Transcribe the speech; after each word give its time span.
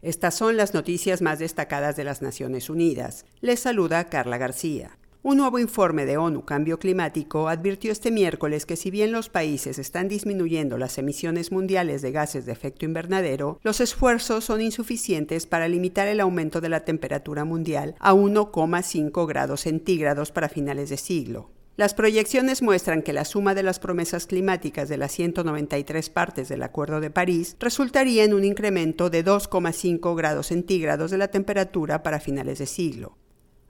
Estas 0.00 0.36
son 0.36 0.56
las 0.56 0.74
noticias 0.74 1.22
más 1.22 1.40
destacadas 1.40 1.96
de 1.96 2.04
las 2.04 2.22
Naciones 2.22 2.70
Unidas. 2.70 3.24
Les 3.40 3.58
saluda 3.58 4.04
Carla 4.04 4.38
García. 4.38 4.96
Un 5.24 5.38
nuevo 5.38 5.58
informe 5.58 6.06
de 6.06 6.16
ONU 6.16 6.44
Cambio 6.44 6.78
Climático 6.78 7.48
advirtió 7.48 7.90
este 7.90 8.12
miércoles 8.12 8.64
que 8.64 8.76
si 8.76 8.92
bien 8.92 9.10
los 9.10 9.28
países 9.28 9.80
están 9.80 10.06
disminuyendo 10.06 10.78
las 10.78 10.96
emisiones 10.98 11.50
mundiales 11.50 12.00
de 12.00 12.12
gases 12.12 12.46
de 12.46 12.52
efecto 12.52 12.84
invernadero, 12.84 13.58
los 13.64 13.80
esfuerzos 13.80 14.44
son 14.44 14.60
insuficientes 14.60 15.46
para 15.46 15.66
limitar 15.66 16.06
el 16.06 16.20
aumento 16.20 16.60
de 16.60 16.68
la 16.68 16.84
temperatura 16.84 17.44
mundial 17.44 17.96
a 17.98 18.14
1,5 18.14 19.26
grados 19.26 19.62
centígrados 19.62 20.30
para 20.30 20.48
finales 20.48 20.90
de 20.90 20.96
siglo. 20.96 21.50
Las 21.78 21.94
proyecciones 21.94 22.60
muestran 22.60 23.02
que 23.02 23.12
la 23.12 23.24
suma 23.24 23.54
de 23.54 23.62
las 23.62 23.78
promesas 23.78 24.26
climáticas 24.26 24.88
de 24.88 24.96
las 24.96 25.12
193 25.12 26.10
partes 26.10 26.48
del 26.48 26.64
Acuerdo 26.64 27.00
de 27.00 27.12
París 27.12 27.54
resultaría 27.60 28.24
en 28.24 28.34
un 28.34 28.42
incremento 28.42 29.10
de 29.10 29.24
2,5 29.24 30.16
grados 30.16 30.48
centígrados 30.48 31.12
de 31.12 31.18
la 31.18 31.28
temperatura 31.28 32.02
para 32.02 32.18
finales 32.18 32.58
de 32.58 32.66
siglo. 32.66 33.16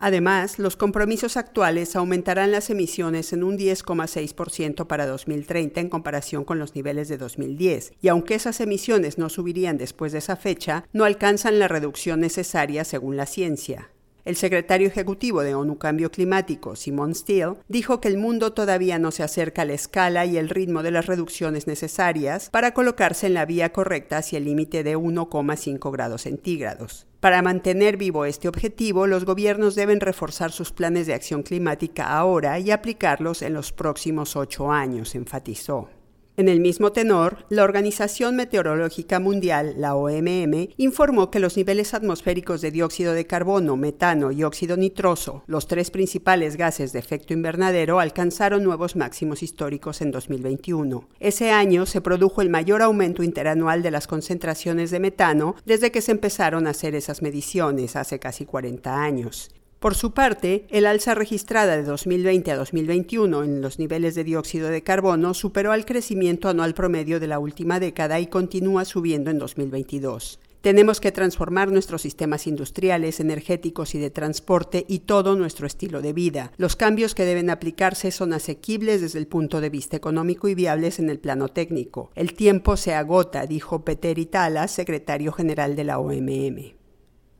Además, 0.00 0.58
los 0.58 0.74
compromisos 0.74 1.36
actuales 1.36 1.94
aumentarán 1.94 2.50
las 2.50 2.70
emisiones 2.70 3.32
en 3.32 3.44
un 3.44 3.56
10,6% 3.56 4.88
para 4.88 5.06
2030 5.06 5.80
en 5.80 5.88
comparación 5.88 6.42
con 6.42 6.58
los 6.58 6.74
niveles 6.74 7.08
de 7.08 7.18
2010, 7.18 7.92
y 8.00 8.08
aunque 8.08 8.34
esas 8.34 8.60
emisiones 8.60 9.16
no 9.16 9.28
subirían 9.28 9.78
después 9.78 10.10
de 10.10 10.18
esa 10.18 10.34
fecha, 10.34 10.86
no 10.92 11.04
alcanzan 11.04 11.60
la 11.60 11.68
reducción 11.68 12.18
necesaria 12.18 12.82
según 12.82 13.16
la 13.16 13.26
ciencia. 13.26 13.91
El 14.24 14.36
secretario 14.36 14.86
ejecutivo 14.86 15.42
de 15.42 15.56
ONU 15.56 15.78
Cambio 15.78 16.10
Climático, 16.12 16.76
Simon 16.76 17.14
Steele, 17.14 17.54
dijo 17.66 18.00
que 18.00 18.06
el 18.06 18.18
mundo 18.18 18.52
todavía 18.52 19.00
no 19.00 19.10
se 19.10 19.24
acerca 19.24 19.62
a 19.62 19.64
la 19.64 19.72
escala 19.72 20.26
y 20.26 20.36
el 20.36 20.48
ritmo 20.48 20.84
de 20.84 20.92
las 20.92 21.06
reducciones 21.06 21.66
necesarias 21.66 22.48
para 22.50 22.72
colocarse 22.72 23.26
en 23.26 23.34
la 23.34 23.46
vía 23.46 23.72
correcta 23.72 24.18
hacia 24.18 24.36
el 24.38 24.44
límite 24.44 24.84
de 24.84 24.96
1,5 24.96 25.90
grados 25.90 26.22
centígrados. 26.22 27.08
Para 27.18 27.42
mantener 27.42 27.96
vivo 27.96 28.24
este 28.24 28.46
objetivo, 28.48 29.08
los 29.08 29.24
gobiernos 29.24 29.74
deben 29.74 30.00
reforzar 30.00 30.52
sus 30.52 30.72
planes 30.72 31.08
de 31.08 31.14
acción 31.14 31.42
climática 31.42 32.16
ahora 32.16 32.60
y 32.60 32.70
aplicarlos 32.70 33.42
en 33.42 33.54
los 33.54 33.72
próximos 33.72 34.36
ocho 34.36 34.70
años, 34.70 35.16
enfatizó. 35.16 35.88
En 36.38 36.48
el 36.48 36.60
mismo 36.60 36.92
tenor, 36.92 37.44
la 37.50 37.62
Organización 37.62 38.36
Meteorológica 38.36 39.20
Mundial, 39.20 39.74
la 39.76 39.94
OMM, 39.94 40.70
informó 40.78 41.30
que 41.30 41.40
los 41.40 41.58
niveles 41.58 41.92
atmosféricos 41.92 42.62
de 42.62 42.70
dióxido 42.70 43.12
de 43.12 43.26
carbono, 43.26 43.76
metano 43.76 44.32
y 44.32 44.42
óxido 44.42 44.78
nitroso, 44.78 45.42
los 45.46 45.66
tres 45.66 45.90
principales 45.90 46.56
gases 46.56 46.94
de 46.94 47.00
efecto 47.00 47.34
invernadero, 47.34 48.00
alcanzaron 48.00 48.64
nuevos 48.64 48.96
máximos 48.96 49.42
históricos 49.42 50.00
en 50.00 50.10
2021. 50.10 51.06
Ese 51.20 51.50
año 51.50 51.84
se 51.84 52.00
produjo 52.00 52.40
el 52.40 52.48
mayor 52.48 52.80
aumento 52.80 53.22
interanual 53.22 53.82
de 53.82 53.90
las 53.90 54.06
concentraciones 54.06 54.90
de 54.90 55.00
metano 55.00 55.54
desde 55.66 55.92
que 55.92 56.00
se 56.00 56.12
empezaron 56.12 56.66
a 56.66 56.70
hacer 56.70 56.94
esas 56.94 57.20
mediciones 57.20 57.94
hace 57.94 58.18
casi 58.18 58.46
40 58.46 59.02
años. 59.02 59.50
Por 59.82 59.96
su 59.96 60.12
parte, 60.12 60.64
el 60.70 60.86
alza 60.86 61.12
registrada 61.16 61.76
de 61.76 61.82
2020 61.82 62.52
a 62.52 62.56
2021 62.56 63.42
en 63.42 63.60
los 63.60 63.80
niveles 63.80 64.14
de 64.14 64.22
dióxido 64.22 64.68
de 64.68 64.84
carbono 64.84 65.34
superó 65.34 65.72
al 65.72 65.84
crecimiento 65.84 66.48
anual 66.48 66.72
promedio 66.72 67.18
de 67.18 67.26
la 67.26 67.40
última 67.40 67.80
década 67.80 68.20
y 68.20 68.28
continúa 68.28 68.84
subiendo 68.84 69.32
en 69.32 69.40
2022. 69.40 70.38
Tenemos 70.60 71.00
que 71.00 71.10
transformar 71.10 71.72
nuestros 71.72 72.02
sistemas 72.02 72.46
industriales, 72.46 73.18
energéticos 73.18 73.96
y 73.96 73.98
de 73.98 74.10
transporte 74.10 74.84
y 74.86 75.00
todo 75.00 75.34
nuestro 75.34 75.66
estilo 75.66 76.00
de 76.00 76.12
vida. 76.12 76.52
Los 76.58 76.76
cambios 76.76 77.16
que 77.16 77.24
deben 77.24 77.50
aplicarse 77.50 78.12
son 78.12 78.34
asequibles 78.34 79.00
desde 79.00 79.18
el 79.18 79.26
punto 79.26 79.60
de 79.60 79.70
vista 79.70 79.96
económico 79.96 80.46
y 80.46 80.54
viables 80.54 81.00
en 81.00 81.10
el 81.10 81.18
plano 81.18 81.48
técnico. 81.48 82.12
El 82.14 82.34
tiempo 82.34 82.76
se 82.76 82.94
agota, 82.94 83.48
dijo 83.48 83.84
Peter 83.84 84.16
Itala, 84.16 84.68
secretario 84.68 85.32
general 85.32 85.74
de 85.74 85.82
la 85.82 85.98
OMM. 85.98 86.81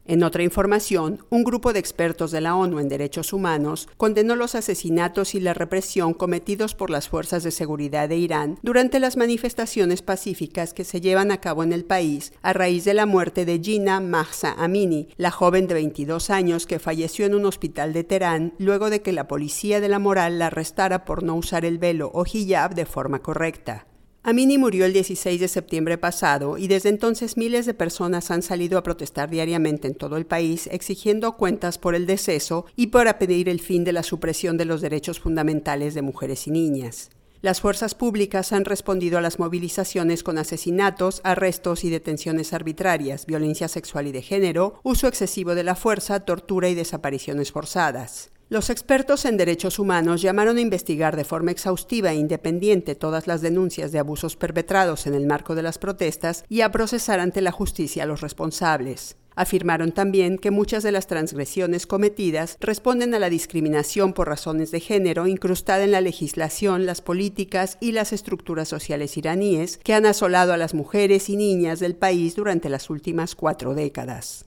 En 0.04 0.24
otra 0.24 0.42
información, 0.42 1.24
un 1.30 1.44
grupo 1.44 1.72
de 1.72 1.78
expertos 1.78 2.32
de 2.32 2.40
la 2.40 2.56
ONU 2.56 2.80
en 2.80 2.88
derechos 2.88 3.32
humanos 3.32 3.88
condenó 3.96 4.34
los 4.34 4.56
asesinatos 4.56 5.36
y 5.36 5.40
la 5.40 5.54
represión 5.54 6.12
cometidos 6.12 6.74
por 6.74 6.90
las 6.90 7.08
fuerzas 7.08 7.44
de 7.44 7.52
seguridad 7.52 8.08
de 8.08 8.16
Irán 8.16 8.58
durante 8.62 8.98
las 8.98 9.16
manifestaciones 9.16 10.02
pacíficas 10.02 10.74
que 10.74 10.82
se 10.82 11.00
llevan 11.00 11.30
a 11.30 11.40
cabo 11.40 11.62
en 11.62 11.72
el 11.72 11.84
país 11.84 12.32
a 12.42 12.52
raíz 12.52 12.84
de 12.84 12.94
la 12.94 13.06
muerte 13.06 13.44
de 13.44 13.60
Gina 13.60 14.00
Mahsa 14.00 14.54
Amini, 14.58 15.08
la 15.16 15.30
joven 15.30 15.68
de 15.68 15.74
22 15.74 16.30
años 16.30 16.66
que 16.66 16.80
falleció 16.80 17.24
en 17.24 17.36
un 17.36 17.46
hospital 17.46 17.92
de 17.92 18.02
Teherán 18.02 18.54
luego 18.58 18.90
de 18.90 19.02
que 19.02 19.12
la 19.12 19.28
policía 19.28 19.80
de 19.80 19.88
la 19.88 20.00
moral 20.00 20.40
la 20.40 20.48
arrestara 20.48 21.04
por 21.04 21.22
no 21.22 21.36
usar 21.36 21.64
el 21.64 21.78
velo 21.78 22.10
o 22.12 22.24
hijab 22.26 22.74
de 22.74 22.86
forma 22.86 23.20
correcta. 23.20 23.86
Amini 24.24 24.56
murió 24.56 24.84
el 24.84 24.92
16 24.92 25.40
de 25.40 25.48
septiembre 25.48 25.98
pasado 25.98 26.56
y 26.56 26.68
desde 26.68 26.90
entonces 26.90 27.36
miles 27.36 27.66
de 27.66 27.74
personas 27.74 28.30
han 28.30 28.42
salido 28.42 28.78
a 28.78 28.84
protestar 28.84 29.28
diariamente 29.28 29.88
en 29.88 29.96
todo 29.96 30.16
el 30.16 30.26
país 30.26 30.68
exigiendo 30.70 31.36
cuentas 31.36 31.76
por 31.76 31.96
el 31.96 32.06
deceso 32.06 32.66
y 32.76 32.88
para 32.88 33.18
pedir 33.18 33.48
el 33.48 33.58
fin 33.58 33.82
de 33.82 33.92
la 33.92 34.04
supresión 34.04 34.56
de 34.56 34.64
los 34.64 34.80
derechos 34.80 35.18
fundamentales 35.18 35.94
de 35.94 36.02
mujeres 36.02 36.46
y 36.46 36.52
niñas. 36.52 37.10
Las 37.40 37.60
fuerzas 37.60 37.96
públicas 37.96 38.52
han 38.52 38.64
respondido 38.64 39.18
a 39.18 39.22
las 39.22 39.40
movilizaciones 39.40 40.22
con 40.22 40.38
asesinatos, 40.38 41.20
arrestos 41.24 41.82
y 41.82 41.90
detenciones 41.90 42.52
arbitrarias, 42.52 43.26
violencia 43.26 43.66
sexual 43.66 44.06
y 44.06 44.12
de 44.12 44.22
género, 44.22 44.78
uso 44.84 45.08
excesivo 45.08 45.56
de 45.56 45.64
la 45.64 45.74
fuerza, 45.74 46.20
tortura 46.20 46.68
y 46.68 46.76
desapariciones 46.76 47.50
forzadas. 47.50 48.30
Los 48.52 48.68
expertos 48.68 49.24
en 49.24 49.38
derechos 49.38 49.78
humanos 49.78 50.20
llamaron 50.20 50.58
a 50.58 50.60
investigar 50.60 51.16
de 51.16 51.24
forma 51.24 51.52
exhaustiva 51.52 52.12
e 52.12 52.16
independiente 52.16 52.94
todas 52.94 53.26
las 53.26 53.40
denuncias 53.40 53.92
de 53.92 53.98
abusos 53.98 54.36
perpetrados 54.36 55.06
en 55.06 55.14
el 55.14 55.26
marco 55.26 55.54
de 55.54 55.62
las 55.62 55.78
protestas 55.78 56.44
y 56.50 56.60
a 56.60 56.70
procesar 56.70 57.18
ante 57.18 57.40
la 57.40 57.50
justicia 57.50 58.02
a 58.02 58.06
los 58.06 58.20
responsables. 58.20 59.16
Afirmaron 59.34 59.92
también 59.92 60.36
que 60.36 60.50
muchas 60.50 60.82
de 60.82 60.92
las 60.92 61.06
transgresiones 61.06 61.86
cometidas 61.86 62.58
responden 62.60 63.14
a 63.14 63.18
la 63.18 63.30
discriminación 63.30 64.12
por 64.12 64.28
razones 64.28 64.70
de 64.70 64.80
género 64.80 65.26
incrustada 65.26 65.84
en 65.84 65.92
la 65.92 66.02
legislación, 66.02 66.84
las 66.84 67.00
políticas 67.00 67.78
y 67.80 67.92
las 67.92 68.12
estructuras 68.12 68.68
sociales 68.68 69.16
iraníes 69.16 69.78
que 69.78 69.94
han 69.94 70.04
asolado 70.04 70.52
a 70.52 70.58
las 70.58 70.74
mujeres 70.74 71.30
y 71.30 71.38
niñas 71.38 71.80
del 71.80 71.96
país 71.96 72.36
durante 72.36 72.68
las 72.68 72.90
últimas 72.90 73.34
cuatro 73.34 73.74
décadas. 73.74 74.44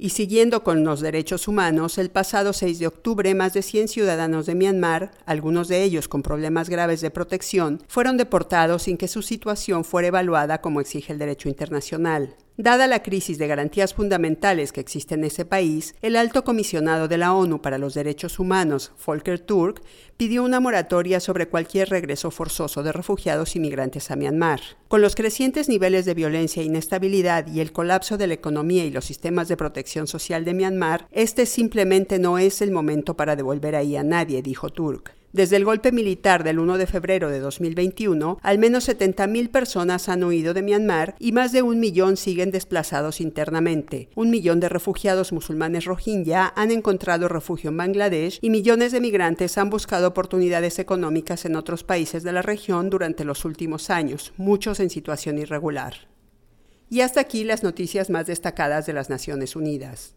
Y 0.00 0.10
siguiendo 0.10 0.62
con 0.62 0.84
los 0.84 1.00
derechos 1.00 1.48
humanos, 1.48 1.98
el 1.98 2.10
pasado 2.10 2.52
6 2.52 2.78
de 2.78 2.86
octubre 2.86 3.34
más 3.34 3.52
de 3.52 3.62
100 3.62 3.88
ciudadanos 3.88 4.46
de 4.46 4.54
Myanmar, 4.54 5.10
algunos 5.26 5.66
de 5.66 5.82
ellos 5.82 6.06
con 6.06 6.22
problemas 6.22 6.68
graves 6.68 7.00
de 7.00 7.10
protección, 7.10 7.82
fueron 7.88 8.16
deportados 8.16 8.84
sin 8.84 8.96
que 8.96 9.08
su 9.08 9.22
situación 9.22 9.84
fuera 9.84 10.08
evaluada 10.08 10.60
como 10.60 10.80
exige 10.80 11.12
el 11.12 11.18
derecho 11.18 11.48
internacional. 11.48 12.36
Dada 12.60 12.88
la 12.88 13.04
crisis 13.04 13.38
de 13.38 13.46
garantías 13.46 13.94
fundamentales 13.94 14.72
que 14.72 14.80
existe 14.80 15.14
en 15.14 15.22
ese 15.22 15.44
país, 15.44 15.94
el 16.02 16.16
alto 16.16 16.42
comisionado 16.42 17.06
de 17.06 17.16
la 17.16 17.32
ONU 17.32 17.62
para 17.62 17.78
los 17.78 17.94
Derechos 17.94 18.40
Humanos, 18.40 18.90
Volker 19.06 19.38
Turk, 19.38 19.80
pidió 20.16 20.42
una 20.42 20.58
moratoria 20.58 21.20
sobre 21.20 21.46
cualquier 21.46 21.88
regreso 21.88 22.32
forzoso 22.32 22.82
de 22.82 22.90
refugiados 22.90 23.54
y 23.54 23.60
migrantes 23.60 24.10
a 24.10 24.16
Myanmar. 24.16 24.58
Con 24.88 25.02
los 25.02 25.14
crecientes 25.14 25.68
niveles 25.68 26.04
de 26.04 26.14
violencia 26.14 26.60
e 26.60 26.66
inestabilidad 26.66 27.46
y 27.46 27.60
el 27.60 27.70
colapso 27.70 28.18
de 28.18 28.26
la 28.26 28.34
economía 28.34 28.84
y 28.84 28.90
los 28.90 29.04
sistemas 29.04 29.46
de 29.46 29.56
protección 29.56 30.08
social 30.08 30.44
de 30.44 30.54
Myanmar, 30.54 31.06
este 31.12 31.46
simplemente 31.46 32.18
no 32.18 32.38
es 32.38 32.60
el 32.60 32.72
momento 32.72 33.16
para 33.16 33.36
devolver 33.36 33.76
ahí 33.76 33.94
a 33.94 34.02
nadie, 34.02 34.42
dijo 34.42 34.68
Turk. 34.70 35.17
Desde 35.32 35.56
el 35.56 35.66
golpe 35.66 35.92
militar 35.92 36.42
del 36.42 36.58
1 36.58 36.78
de 36.78 36.86
febrero 36.86 37.28
de 37.28 37.38
2021, 37.38 38.38
al 38.42 38.58
menos 38.58 38.88
70.000 38.88 39.50
personas 39.50 40.08
han 40.08 40.24
huido 40.24 40.54
de 40.54 40.62
Myanmar 40.62 41.16
y 41.18 41.32
más 41.32 41.52
de 41.52 41.60
un 41.60 41.80
millón 41.80 42.16
siguen 42.16 42.50
desplazados 42.50 43.20
internamente. 43.20 44.08
Un 44.14 44.30
millón 44.30 44.58
de 44.58 44.70
refugiados 44.70 45.32
musulmanes 45.32 45.84
rohingya 45.84 46.54
han 46.56 46.70
encontrado 46.70 47.28
refugio 47.28 47.68
en 47.68 47.76
Bangladesh 47.76 48.38
y 48.40 48.48
millones 48.48 48.90
de 48.92 49.02
migrantes 49.02 49.58
han 49.58 49.68
buscado 49.68 50.08
oportunidades 50.08 50.78
económicas 50.78 51.44
en 51.44 51.56
otros 51.56 51.84
países 51.84 52.22
de 52.22 52.32
la 52.32 52.40
región 52.40 52.88
durante 52.88 53.26
los 53.26 53.44
últimos 53.44 53.90
años, 53.90 54.32
muchos 54.38 54.80
en 54.80 54.88
situación 54.88 55.36
irregular. 55.36 56.08
Y 56.88 57.02
hasta 57.02 57.20
aquí 57.20 57.44
las 57.44 57.62
noticias 57.62 58.08
más 58.08 58.26
destacadas 58.26 58.86
de 58.86 58.94
las 58.94 59.10
Naciones 59.10 59.56
Unidas. 59.56 60.06